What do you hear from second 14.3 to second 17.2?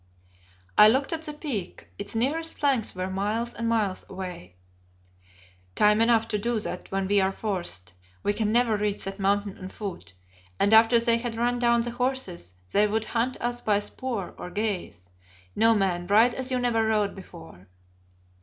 or gaze. No, man, ride as you never rode